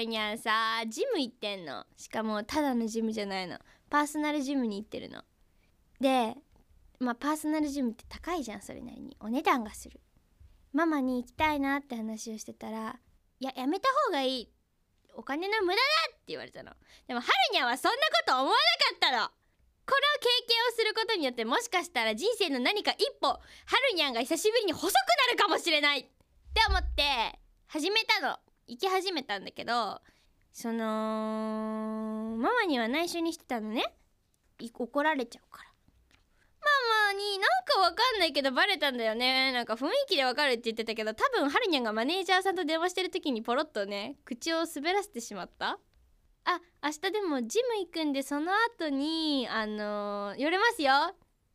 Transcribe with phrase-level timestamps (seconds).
[0.00, 1.86] るにゃんさジム行ってんの。
[1.96, 3.58] しかもただのジムじゃないの。
[3.88, 5.22] パーソナルジムに行ってるの。
[6.00, 6.34] で
[6.98, 9.16] まあパーソナルジムって高いじゃんそれなりに。
[9.20, 10.00] お値段がする。
[10.72, 12.96] ママに行きたいなって話をしてたら
[13.40, 14.48] いややめた方がいい。
[15.14, 16.72] お金の無駄だって言われたの。
[17.06, 18.58] でもはるにゃんはそんなこと思わなか
[18.94, 19.28] ったの。
[19.86, 23.40] この経験をすることによってもしかしたら人生の何か一歩は
[23.90, 26.00] るにゃんが久しぶりに細くなるかもしれない。
[26.00, 26.10] って
[26.68, 28.38] 思って始めたの。
[28.70, 30.00] 行き始めたんだけど
[30.52, 33.84] そのママには内緒にしてたのね。
[34.58, 35.70] 怒られちゃうから。
[36.60, 39.52] ママになんかわかんないけどバレたんだよね。
[39.52, 45.78] なんか雰囲気でわかるって言ってたけど多分はるにゃんがマネージャーさんと電話してる時にポロッとね口を滑らせてしまった。
[46.44, 50.92] あ明日でもジム行くんでその後にあのー、寄れますよ。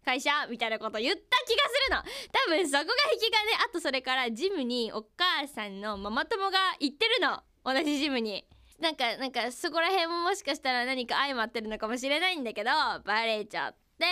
[0.05, 2.03] 会社みたいなこと言った気がするの。
[2.31, 7.41] 多分そこが引き金あとそれからジムにお母さんのママ友が行ってるの。
[7.63, 8.45] 同じジムに。
[8.79, 12.69] なんかなんかそこら辺ももしかしたら何か相まってるのかもしれないんだけど
[13.05, 14.05] バレちゃって。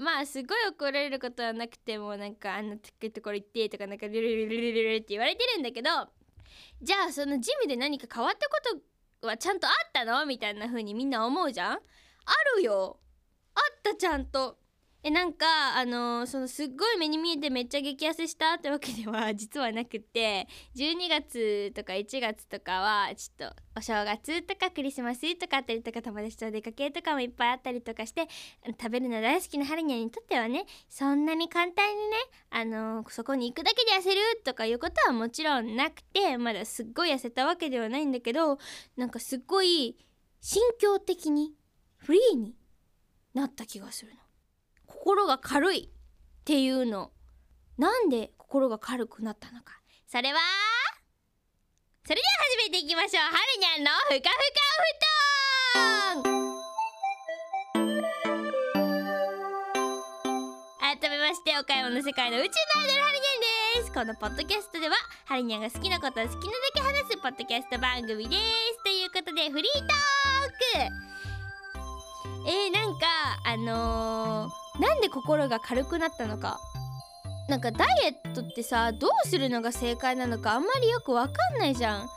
[0.00, 5.90] まあすごい怒られることはなくてもなんかあんなところ行ってとかなんかルルルルルルルって言われてるんだけど
[6.80, 8.56] じゃあそのジムで何か変わったこ
[9.20, 10.24] とはちゃんとあったの？
[10.24, 11.72] みたいな風にみんな思うじゃん？
[11.74, 11.78] あ
[12.56, 12.98] るよ。
[13.54, 14.56] あったちゃんと。
[15.04, 15.46] えなんか
[15.76, 28.26] あのー、そのすっごい目に見えてめっちゃ激痩せしたってわけでは実はなくて12月とか1月とかはちょっとお正月とかクリスマスとかあったりとか友達と出かけとかもいっぱいあったりとかして
[28.66, 32.16] 食べるの大好きなハルニャにとってはねそんなに簡単にね
[32.50, 38.58] あのー、そこに行くだけで痩せるとかいうことはもちろんなくてまだすっごい痩せたわけではないんだけど
[38.96, 39.96] なんかすっごい
[40.40, 41.54] 心境的に
[41.98, 42.56] フリーに
[43.32, 44.27] なった気がするの。
[45.08, 45.90] 心が軽いっ
[46.44, 47.12] ていうの。
[47.78, 49.80] なんで心が軽くなったのか。
[50.06, 50.38] それは
[52.04, 52.26] それでは
[52.62, 53.24] 始めていきましょう。
[53.24, 54.60] はるにゃんのふかふか
[56.12, 56.28] お布団。
[61.00, 63.92] 改めまして岡山の世界の宇宙のアイドルはるにゃんです。
[63.94, 68.82] このポッドキャストでははるにゃんが好きなことを好きなだけ話すポッドキャスト番組です。
[68.84, 69.88] ということでフリートー
[70.84, 71.08] ク。
[72.46, 73.06] えー、なんか
[73.46, 76.58] あのー、なんで心が軽くなったのか。
[77.48, 82.08] なんかダイエットってさどうするのが正解なのかあんまりよくわかんないじゃん。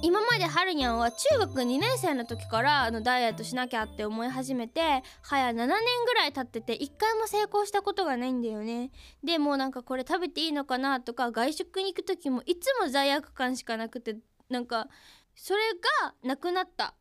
[0.00, 8.90] 今まではるにゃんは中学2年生の時からあのダイエットしなきゃって思い始めて早7年ぐらい経ってて1回も成功したことがないんだよね。
[9.24, 14.16] でもなんかこれ食べていいのかなとか外食に行く時もいつも罪悪感しかなくて
[14.50, 14.88] なんか
[15.34, 15.60] それ
[16.02, 16.94] がなくなった。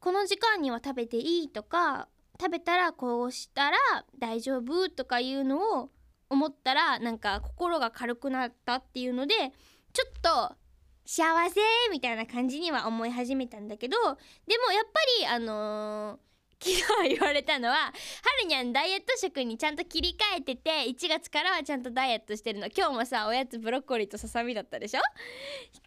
[0.00, 2.08] この時間には食べていいとか
[2.40, 3.76] 食べたらこうしたら
[4.18, 5.90] 大丈夫とかいうのを
[6.30, 9.34] 思ったらなんか心が軽くなったっていうので
[9.92, 10.54] ちょっと
[11.04, 16.29] 幸せみたいな感じには思い始めたんだけどでもやっぱりあのー
[16.62, 16.70] 昨
[17.04, 17.92] 日言われたのはは
[18.42, 22.66] るにゃんダイエット食にちゃんと切り替えてて1月からはちゃんとダイエットしてるの。
[22.66, 25.00] 今日もさおやつブロッコリーとささみだったでしょ？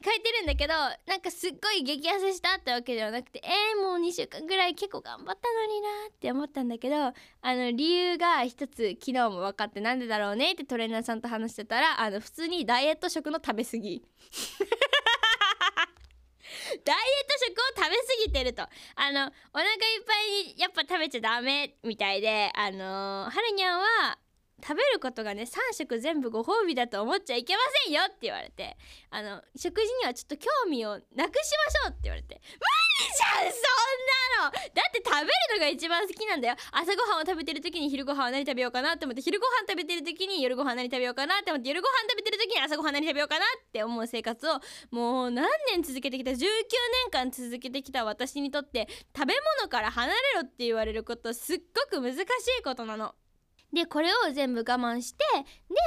[0.04, 7.14] 変えてるんだけどなんかすっごい激痩せしたってわけではなくてえー、もう2週間ぐらい結構頑張ったのになって思ったんだけどあ
[7.56, 14.04] の理由が一つ昨日も分かってなんでだろうねってトレーナーさんと話してたらあの普通にダイエット食の食べ過ぎ。
[16.74, 16.92] エット
[17.46, 18.64] 食を食べ過ぎてると。
[18.96, 24.18] あのお腹いっぱいにやっぱ食べちゃダメみたいであのー、はるにゃんは
[24.62, 28.78] 食べることがね3食全部ご褒美だと思っちゃいけませんよって言われて
[29.10, 33.92] あの食事にはちょっと興味をなくしましょうって言われて無理じゃんそん
[34.40, 44.60] なのだって食べるのが一番好きなんだよ朝ごはんを食べてる時に昼ごはんは何食べようかなって思って昼ごはん食べてる時に夜ごはん何食べようかなって思って夜ごはん食べてる時に朝ごはん何食べようかなって思う生活を
[44.92, 46.48] もう何年続けてきた19年
[47.12, 53.14] 間続けてきた私にとって食べ物から離れろって言われることすっごく難しいことなの。
[53.74, 55.24] でこれを全部我慢して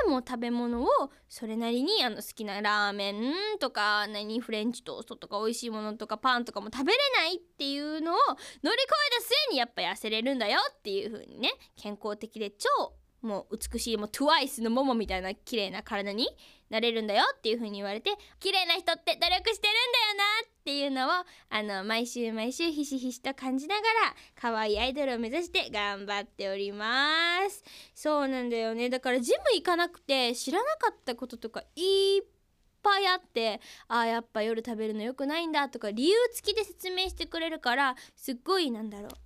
[0.05, 0.89] でもう食べ物を
[1.29, 12.69] それなりにあの好きなラーメンとか何フレンチトーストとか美味しいものとかパンとかも食べれないっていうのを乗り越えた末にやっぱ痩せれるんだよっていう風にね健康的で超
[13.27, 16.29] もう美しいもう TWICE のモモみたいな綺麗な体に
[16.71, 21.11] なれるんだよっていう風に言われて綺麗な人って努力してるんだよなっていうのを
[21.51, 23.87] あの毎週毎週ひしひしと感じながら
[24.41, 27.63] 可愛いアイドルを目指して頑張っております。
[27.95, 28.89] そうなんだよね。
[28.89, 32.25] だからジム行かなくて知らなかったこととかいっ
[32.83, 39.26] ぱいあってあーやっぱ夜食べるの良くないんだとか理由付きで説明してくれるからすっごいなんだろう。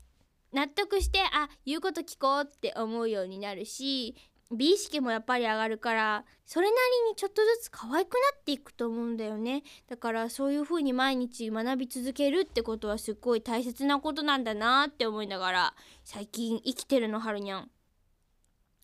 [0.53, 4.17] 納得してあ言うこと聞こうって思うようになるし
[4.53, 9.63] 美意識もやっぱり上がるからそれなりにちょっとずつ可愛くなっていくと思うんだよね。
[9.89, 15.75] だからそういう風に毎日学び続けるってことはすっごい大切なことなんだなって思いながら
[16.05, 17.71] 最近生きてるのはるにゃん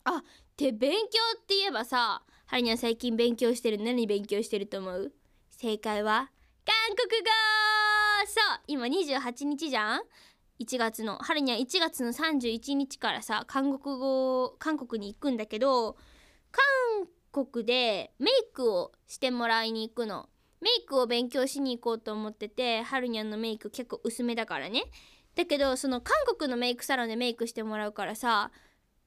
[0.05, 0.23] あっ
[0.55, 0.97] て勉強
[1.37, 3.77] って言えばさはるにゃん最近勉強してる。
[3.77, 5.11] 何勉強してると思う？
[5.49, 6.31] 正解は
[6.65, 7.27] 韓国語。
[8.25, 10.01] そう今28日じゃん？
[10.59, 15.97] 1月の春には1月の31日からさ韓国語韓国に行くんだけど
[16.51, 20.29] 韓国でメイクをしてもらいに行くの。
[20.59, 24.85] メイクを勉強しに行こうと思っててはるにゃんのメイク結構薄めだからね。
[25.35, 28.49] だけどその韓国のメイクサロンでメイクしてもらうからさ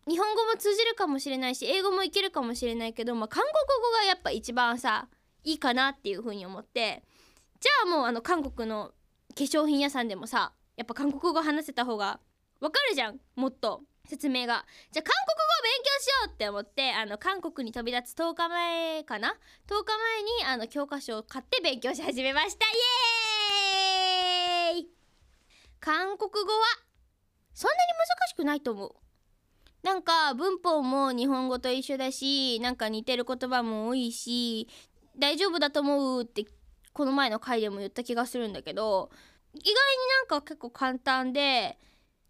[0.06, 5.08] 日本語も通じるかもしれないし英語もいけるかもしれないけど、まあ、韓国語がやっぱ一番さ
[5.43, 7.03] いいかなっていう風に思って。
[7.58, 8.93] じゃあもうあの韓国の
[9.37, 12.21] 化粧品屋さんでもさやっぱ韓国語話せた方が
[12.59, 14.65] わかるじゃんもっと説明が。
[14.91, 22.65] じゃあ韓国語を勉強しようって思ってあの韓国に飛び立つ10日前かな？10日前にあの教科書を買って勉強し始めました。
[22.65, 22.71] イ
[24.71, 24.88] エーイ！
[25.81, 26.47] 韓国語は
[27.53, 28.94] そんなに難しくないと思う。
[29.82, 34.67] なんか文法も日本語と一緒だしなんか似てる言葉も多いし
[35.19, 36.47] 大丈夫だと思うって
[36.94, 39.11] この前の回でも言った気がするんだけど
[39.55, 39.75] 意外に
[40.20, 41.79] なんか結構簡単で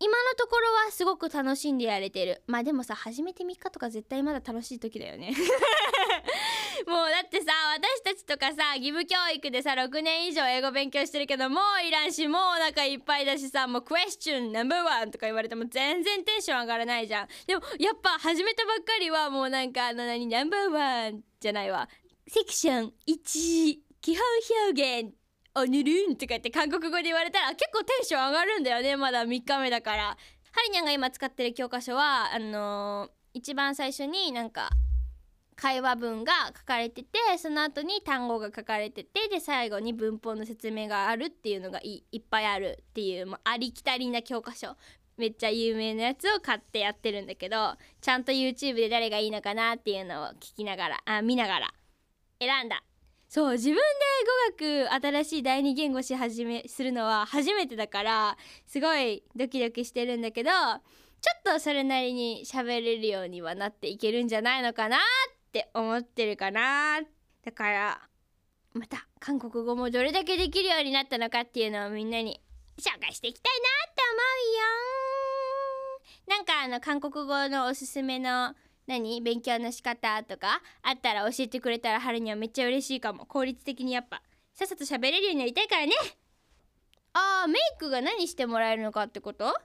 [0.03, 2.43] 今のところはすごく楽しんでやれてる。
[2.47, 5.35] まあでもさ初めて3日とか絶対まだ楽しい時だよね。
[6.89, 17.29] もうだってさ私たちとかさ義務教育でさ6年以上英語勉強してるけどもういらんしもうお腹いっぱいだしさもうクエスチョンナンバーワンとか言われても全然テンション上がらないじゃん。
[17.47, 21.91] でもやっぱ始めたばっかりはもうなんかあの何ナンバーワンじゃないわ。
[22.27, 24.25] セクション1基本
[24.73, 25.20] 表現。
[25.55, 30.17] あぬるんとか言って韓国語で言われたら結構テンション上がるんだよねまだ3日目だから。
[30.53, 34.69] はりにゃんが今使ってる教科書はあのー、一番最初になんか
[35.55, 44.77] 会話文が書かれててその後に単語が書かれててで最後に文法の説明があるっていうのがいっぱいあるっていう、まあ、ありきたりな教科書。
[45.17, 51.75] めっちゃ有名なやつを買ってやってるんだけどちゃんと YouTube で誰がいいのかなっていうのを聞きながらあ見ながら
[52.41, 52.83] 選んだ。
[53.31, 53.81] そう自分で
[54.59, 54.93] 語学
[55.23, 58.37] 新しい第二言語し始めするのは初めてだから
[58.67, 60.79] すごいドキドキしてるんだけどちょ
[61.39, 65.01] っとそれなりに喋れるようにはなっていけるんじゃないのかなっ
[65.53, 67.03] て思ってるかな。
[67.45, 68.01] だから
[68.75, 72.41] また韓国語もどれだけできるようになったのかっていうのをみんなに
[72.79, 74.03] 紹介していきたいなって
[76.27, 78.57] 思うよなんかあの韓国語のおすすめの
[78.91, 79.21] 何？
[79.21, 83.25] 勉強の仕方とかあったら教えてくれたら春にはめっちゃ嬉しいかも。
[83.25, 84.21] 効率的にやっぱ。
[84.53, 85.93] さっさと喋れるようになりたいからね。
[87.13, 89.57] あーメイクが何してもらえるのかってこと？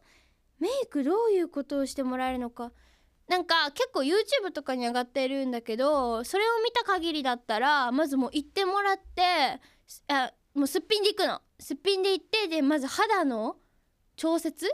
[0.59, 2.71] メイクどういうことをしてもらえるのか？
[3.27, 9.59] なんか結構 YouTube とかに上がってるんだけどそれを見た限りだったらまずもう行ってもらって
[10.07, 11.41] あもうすっぴんで行くの。
[11.59, 13.57] すっぴんで行ってでまず肌の
[14.15, 14.67] 調節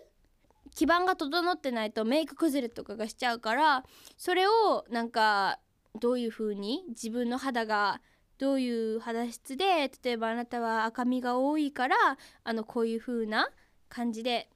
[0.75, 3.83] 基盤が整ってないとメイク崩れとかがしちゃうから
[4.17, 5.59] それをなんか
[5.99, 8.01] どういう風に自分の肌が
[8.37, 11.95] どういう肌質で例えばあなたは赤みが多いから
[12.43, 13.49] あのこういう風な
[13.89, 14.49] 感じで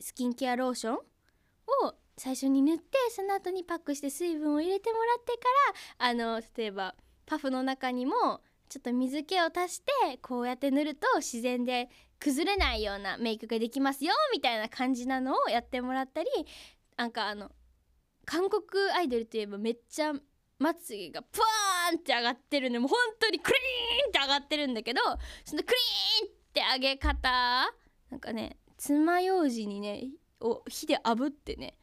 [0.00, 1.00] スキンケアローションを
[2.18, 5.38] 最初に塗ってその後にパックして水分を入れてもらってか
[5.98, 6.94] らあの例えば
[7.26, 11.88] パフの中にもちょっと水気を足してこうやって塗ると自然で
[12.22, 16.28] 崩れないようなメイクができますよみたいな感じなのをやってもらったり
[16.96, 17.50] なんかあの
[18.24, 18.62] 韓国
[18.96, 20.12] アイドルといえばめっちゃ
[20.58, 25.00] まつげがプワーンって上がってるんでもう本当にクリーンって上がってるんだけど
[25.44, 25.68] そのク
[26.22, 27.28] リーンって上げ方
[28.10, 30.04] なんかね爪楊枝にね
[30.40, 31.74] を火で炙ってね。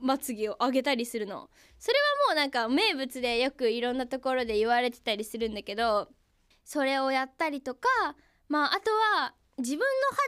[0.00, 1.48] まつげを上げたりするの。
[1.78, 6.08] それはもうなんか名物でよくいろんなところで言われてたりするんだけど
[6.64, 7.88] それをやったりとか
[8.48, 9.84] まああとは自分の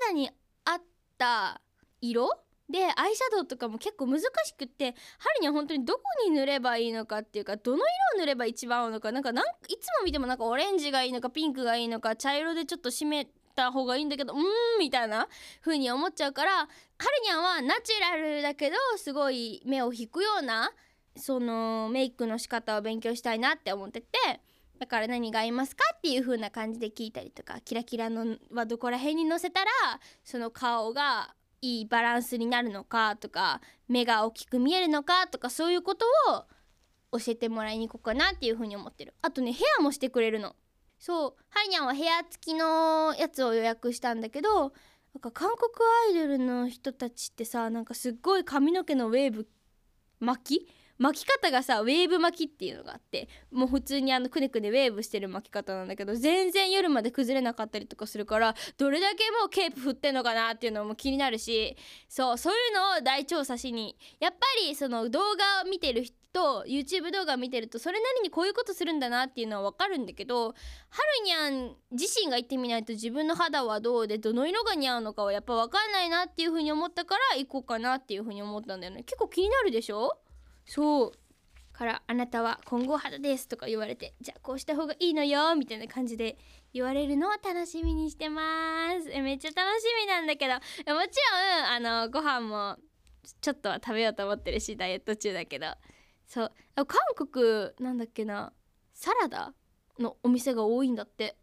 [0.06, 0.30] 肌に
[0.64, 0.80] 合っ
[1.18, 1.61] た
[2.00, 2.30] 色
[2.70, 7.85] でアイシャドウとかも結構難しくって針には本当にどこに塗ればいいのかっていうかどの色
[8.16, 9.49] を塗れば一番合うのかなんかなんい
[9.80, 14.44] つも見てもなんかオレンジがいいのかピンクがいいのか茶色でちょっと締めた方がいいんだけどうーん
[14.78, 15.28] みたいな
[15.62, 16.70] 風に思っちゃうからはる
[17.25, 20.70] にゃんはナチュラルだけどすごい目を引くような
[21.16, 24.08] そのメイクの仕方を勉強したいなって思ってて。
[24.78, 29.70] だから何が合いますかっていう風な感じで聞いたりとかキラキラのはどこら辺にのせたら
[30.25, 39.14] その顔がいいバランスになるのかとか目が大きく見えるのかとかそういうことを教えてもらいに行こうかなっていう風に思ってる。
[39.23, 40.54] あとねヘアもしてくれるの。
[40.99, 44.73] そうハイニャンはヘア付きのやつを予約したんだけど
[45.14, 45.70] なんか韓国
[46.08, 49.49] アイドルの人たちってさなんかすっごい髪の毛のウェーブ
[50.20, 61.76] 巻き巻き方がさウェーブ巻きっていうのがあってもう普通にあのくねくねウェーブしてる巻き方なんだけど全然夜まで崩れなかったりとかするからどれだけもうケープ振ってんのかなっていうのも気になるし
[62.08, 79.04] そうそういうのを大調査しにやっぱりその動画を見てる人と YouTube 動画見てるとそれなりにこういうことするんだなっていうのは分かるんだけどはるにゃん自身が言ってみないと自分の肌はどうでどの色が似合うのかはやっぱ分かんないなっていうふうに思ったから行こうかなっていうふうに思ったんだよね。
[79.04, 80.18] 結構気になるでしょ？
[80.68, 81.12] そう
[81.72, 86.37] からあなたは混合肌ですとか言われてじゃあこうした方がいいのよみたいな感じで
[86.75, 89.08] 言われるのを楽しみにしてます。
[89.08, 90.54] めっちゃ楽しみなんだけど。
[90.54, 91.04] もちろん
[91.72, 92.76] あのご飯も
[93.40, 95.68] ちょっとは食べようと思ってるしダイエット中だけど。
[96.26, 96.52] そう。
[96.75, 98.52] 韓国なんだっけな。
[98.92, 99.54] サラダ
[99.98, 101.37] のお店が多いんだって。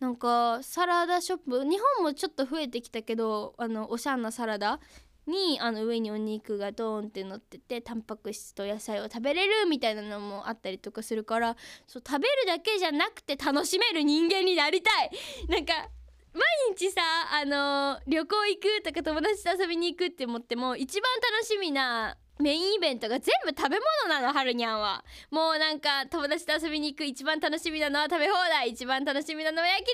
[0.00, 1.64] なんかサラダショップ。
[1.64, 4.80] 日本もちょっと増えてきたけどあのおしゃんなサラダ。
[5.26, 15.10] にあの上にお肉がドーンって乗っててタンパク質と野菜を食べれるみたいなのもあったりとかするからそう食べるだけじゃなくて楽しめる人間になりたい。
[15.48, 15.88] なんか
[16.32, 16.42] 毎
[16.76, 23.76] 日さあの旅行行くとか友達と遊びに行くって思っても一番楽しみなメインイベントが全部食べ
[24.06, 25.04] 物なのはるにゃんは。
[25.30, 29.92] もうなんか友達と遊びに行く一番楽しみなのは食べ放題一番楽しみなのは焼肉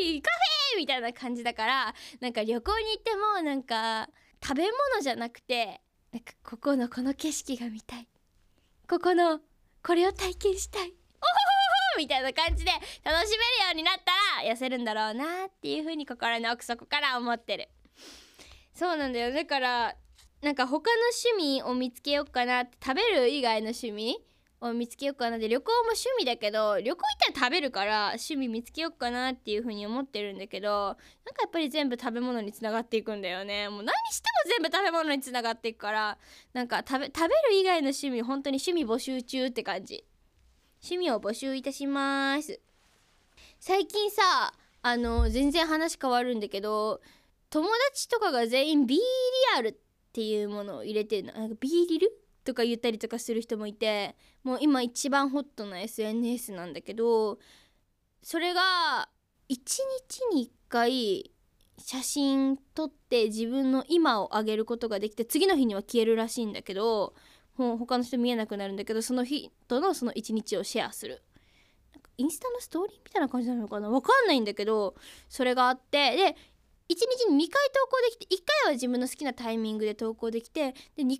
[0.00, 0.22] イエーイ!
[0.22, 0.78] カフェ!
[0.78, 4.08] みたいな感じだからなんか旅行に行ってもなんか
[4.46, 5.80] 食べ物じゃなくて
[6.12, 8.06] なんかここのこの景色が見たい。
[8.86, 9.40] ここの
[9.82, 10.82] これを体験したい。
[10.82, 10.92] おほほ
[11.94, 17.68] ほみたいな感じで楽しめるようになったら痩せるんだろうなっていう風に心の奥底から思ってる。
[18.74, 19.32] そうなんだよ。
[19.32, 19.96] だから
[20.42, 21.02] なんか他の
[21.38, 24.18] 趣味を見つけようかなって食べる以外の趣味
[24.68, 25.36] を見つけようかな。
[25.36, 33.68] って旅行も趣味だけど旅行行ったら食べるから趣味見つけようかなっていう風に思ってるんだけどなんかやっぱり全部食べ物につながっていくんだよね。
[33.68, 36.18] もう何しても全部食べ物につながっていくから
[36.52, 40.04] なんか食べ食べる以外の趣味本当に趣味募集中って感じ。
[40.82, 42.60] 趣味を募集いたします。
[43.58, 44.52] 最近さ
[44.82, 47.00] あの全然話変わるんだけど
[47.50, 49.02] 友達とかが全員 B リ
[49.56, 49.74] アルっ
[50.12, 51.32] ていうものを入れてるの。
[51.32, 52.23] なんか B リル？
[52.44, 57.38] とか言ったりとかする人もいてもう今一番ホットな SNS なんだけど
[58.22, 59.08] それが
[59.48, 59.80] 1日
[60.34, 61.30] に1回
[61.78, 67.14] 写真撮って自分の今を上げることができて次の日には消えるらしいんだけど
[67.56, 71.22] もう他の人見えなくなるんだけどその日とのその一日をシェアする。
[71.92, 73.90] なんかインスタのストーリーみたいな感じなのかな？
[73.90, 74.94] わかんないんだけど
[75.28, 76.36] それがあってで
[76.90, 81.18] 1日に2回投稿できて1回は自分の好きなタイミングで投稿できてで2回目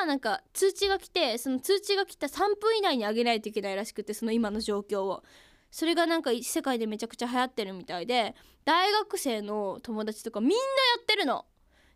[0.00, 5.22] はなんか通知が来てその通知が来た3分以内に上げないといけないらしくてその今の状況を
[5.70, 10.60] それがなんか世界でめちゃくちゃ流行ってるみたいで大学生の友達とかみんなや
[11.02, 11.44] ってるの。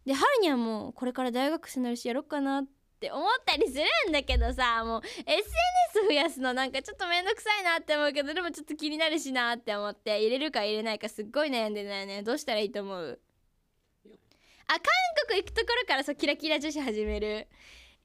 [0.04, 12.22] で春にはもうこれから大学生になるしやろっかなってって思ったりするんだけどさもう SNS 増やすのなんかちょっとめんどくさいなって思うけどでもちょっと気になるしなって思って入れるか入れないかすっごい悩んでんだよね。
[12.22, 13.20] どうしたらいいと思う？
[14.68, 14.80] あ韓
[15.28, 17.46] 国行くところからそうキラキラ女子始める。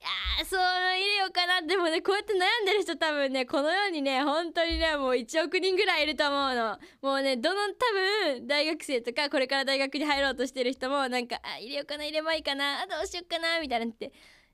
[0.01, 1.61] いやそう入れようかな。
[1.61, 6.79] でもねこうやって悩んでる人多分ねこの世にね本当にねもう1億人ぐらいいると思うの。
[7.01, 14.11] もうねどの多分大学生とかこれから大学に入ろうとしてる人もなんかあ入れようかな入ればいいかなあどうしようかなみたいなって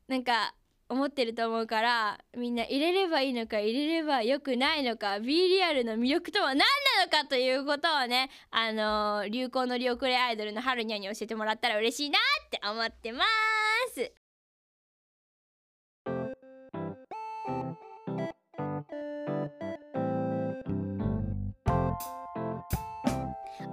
[0.07, 0.53] なんか
[0.89, 6.63] 思ってると思うからみんな入れればいいのか入れればよくないのか B リアルの魅力とは何な
[7.05, 13.56] のかということをねあのー、流行のリオクレアイドルの春にゃんに教えてもらったら嬉しいなって思ってます。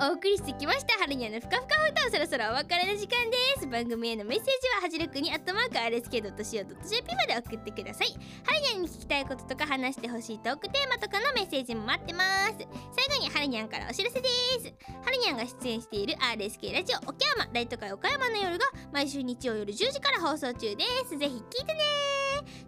[0.05, 0.99] お送りしてきました。
[0.99, 3.67] 春にゃのふかふか歌をそろそろお別れの時間です。
[3.67, 8.09] 番組へのメッセージははじろくにアットマーク RSK.CO.JP まで送ってください。
[8.45, 12.53] 春にゃんに聞きたいこととか話してほしいトークテーマとかのメッセージも待ってます。
[12.93, 14.29] 最後に春にゃんからお知らせで
[14.61, 14.75] す。
[15.05, 21.17] 春にゃんが出演している RSK ラジオ岡山大都会岡山の夜が毎週日曜夜10時から放送中です。
[21.17, 21.81] ぜひ聞いてね。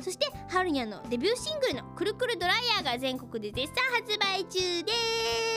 [0.00, 5.55] そして春にゃんのデビューシングルのくるくるドライヤーが全国で絶賛発売中です。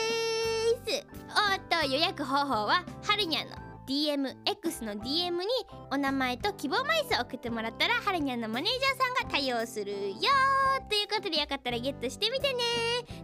[0.94, 3.56] おっと予約方法ははるにゃんの
[3.86, 5.46] DMX の DM に
[5.90, 10.16] お名前と希望枚数を送ってもらったらはるにゃんのマネージャーさんが対応するよ
[10.88, 12.60] ということでよかったらゲットしてみてね。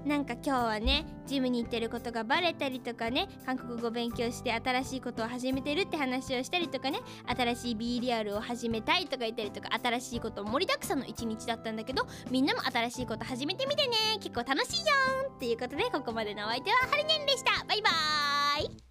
[0.07, 13.97] なんか今日はねジムに行ってることがバレたりとかね韓国語勉強して新しいことを始めてるって話をしたりとかね新しい B リアルを始めたいとか言ったりとか新しいこと盛りだくさんの一日だったんだけどみんなも新しいこと始めてみてね。
[14.21, 17.65] 結構楽しいよんっていうことでここまでのお相手ははるにゃんでした。
[17.67, 18.86] バイバーイ。